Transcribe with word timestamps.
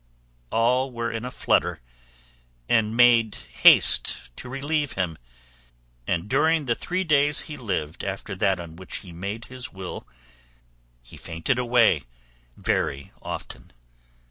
All 0.49 0.91
were 0.91 1.11
in 1.11 1.25
a 1.25 1.29
flutter 1.29 1.79
and 2.67 2.97
made 2.97 3.35
haste 3.35 4.35
to 4.35 4.49
relieve 4.49 4.93
him, 4.93 5.15
and 6.07 6.27
during 6.27 6.65
the 6.65 6.73
three 6.73 7.03
days 7.03 7.41
he 7.41 7.55
lived 7.55 8.03
after 8.03 8.33
that 8.33 8.59
on 8.59 8.77
which 8.77 8.97
he 9.05 9.11
made 9.11 9.45
his 9.45 9.71
will 9.71 10.07
he 11.03 11.17
fainted 11.17 11.59
away 11.59 12.05
very 12.57 13.11
often. 13.21 13.69